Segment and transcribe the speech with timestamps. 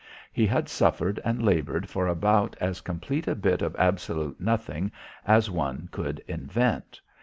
[0.33, 4.91] He had suffered and laboured for about as complete a bit of absolute nothing
[5.27, 6.99] as one could invent.